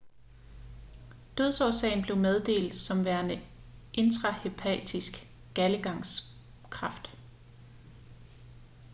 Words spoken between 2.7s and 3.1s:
som